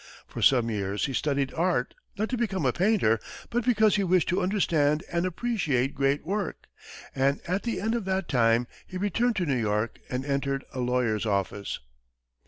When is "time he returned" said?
8.27-9.35